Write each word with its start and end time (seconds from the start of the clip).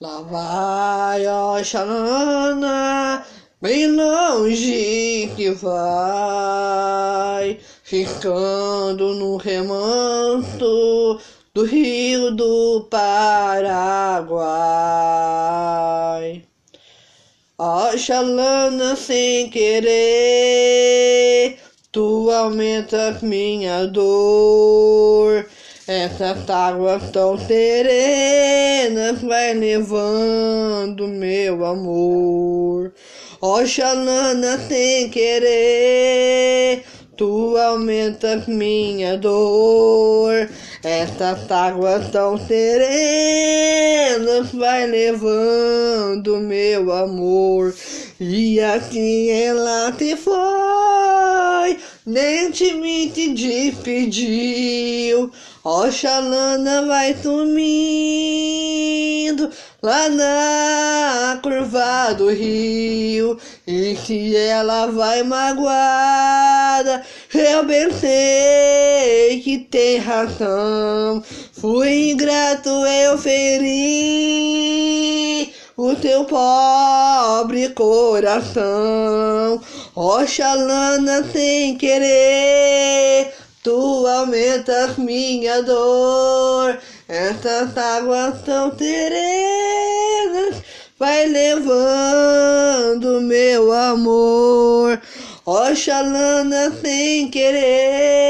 Lá 0.00 0.22
vai 0.22 1.26
Oxalana, 1.26 3.26
bem 3.60 3.90
longe 3.90 5.32
que 5.34 5.50
vai, 5.50 7.58
ficando 7.82 9.14
no 9.14 9.36
remanso 9.36 11.18
do 11.52 11.64
rio 11.64 12.30
do 12.30 12.86
Paraguai. 12.88 14.46
Oxalana 17.58 18.94
sem 18.94 19.50
querer, 19.50 19.88
tu 21.90 22.30
aumentas 22.30 23.22
minha 23.22 23.88
dor. 23.88 25.35
Essas 26.18 26.48
águas 26.48 27.10
tão 27.10 27.36
serenas 27.36 29.20
vai 29.20 29.52
levando 29.52 31.06
meu 31.06 31.62
amor. 31.62 32.90
Oxalana 33.38 34.56
sem 34.66 35.10
querer, 35.10 36.84
tu 37.18 37.54
aumentas 37.58 38.46
minha 38.46 39.18
dor. 39.18 40.48
Essas 40.82 41.50
águas 41.50 42.08
tão 42.08 42.38
serenas 42.38 43.44
vai 44.54 44.86
levando 44.86 46.38
meu 46.38 46.92
amor. 46.92 47.74
E 48.18 48.58
assim 48.58 49.28
ela 49.28 49.92
se 49.92 50.16
foi, 50.16 50.95
nem 52.06 52.52
te 52.52 52.72
me 52.74 53.10
te 53.10 53.34
despediu. 53.34 55.32
Oxalana 55.64 56.86
vai 56.86 57.16
sumindo 57.20 57.66
lá 59.82 60.08
na 60.08 61.40
curva 61.42 62.14
do 62.14 62.28
rio. 62.28 63.36
E 63.66 63.96
se 63.96 64.36
ela 64.36 64.86
vai 64.86 65.24
magoada, 65.24 67.04
eu 67.34 67.64
bem 67.66 67.90
sei 67.90 69.40
que 69.40 69.58
tem 69.58 69.98
razão. 69.98 71.20
Fui 71.52 72.12
ingrato, 72.12 72.68
eu 72.68 73.18
feri 73.18 74.46
o 75.76 75.94
teu 75.96 76.24
pobre 77.36 77.68
coração. 77.70 79.60
Oxalana 79.94 81.22
sem 81.30 81.76
querer 81.76 83.30
Tu 83.62 84.06
aumentas 84.06 84.96
minha 84.96 85.62
dor, 85.62 86.78
essas 87.08 87.76
águas 87.76 88.40
tão 88.42 88.72
serenas 88.78 90.62
vai 90.98 91.26
levando 91.26 93.20
meu 93.20 93.70
amor. 93.72 94.98
Oxalana 95.44 96.72
sem 96.80 97.28
querer, 97.28 98.25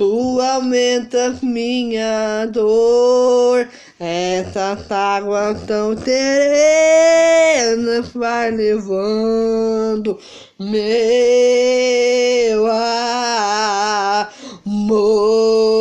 tu 0.00 0.40
aumentas 0.40 1.42
minha 1.42 2.46
dor. 2.46 3.68
Essas 3.98 4.90
águas 4.90 5.60
tão 5.66 5.94
serenas 5.94 8.08
vai 8.14 8.50
levando 8.50 10.18
meu 10.58 12.66
amor. 14.56 15.79